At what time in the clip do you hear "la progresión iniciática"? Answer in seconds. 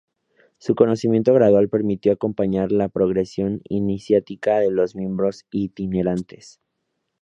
2.71-4.57